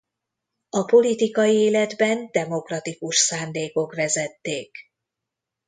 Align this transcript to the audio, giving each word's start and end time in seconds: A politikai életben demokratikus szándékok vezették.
A 0.69 0.83
politikai 0.83 1.53
életben 1.55 2.29
demokratikus 2.31 3.15
szándékok 3.17 3.95
vezették. 3.95 4.77